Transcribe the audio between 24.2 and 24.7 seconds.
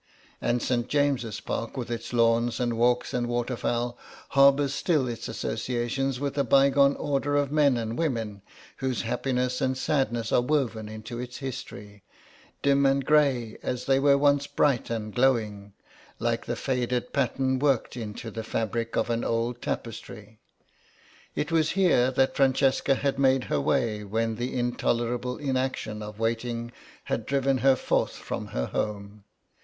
the